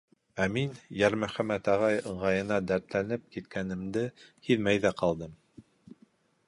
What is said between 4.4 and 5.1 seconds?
һиҙмәй ҙә